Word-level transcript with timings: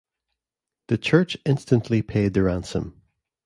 The 0.87 0.97
Church 0.97 1.37
instantly 1.45 2.01
paid 2.01 2.33
the 2.33 2.41
ransom. 2.41 2.99